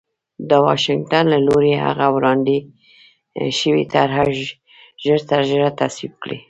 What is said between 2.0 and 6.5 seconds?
وړاندې شوې طرح ژرترژره تصویب کړي